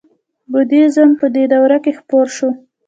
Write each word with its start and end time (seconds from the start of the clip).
بودیزم 0.51 1.09
په 1.19 1.25
دې 1.35 1.43
دوره 1.53 1.77
کې 1.83 1.91
خپور 1.99 2.27
شو 2.35 2.49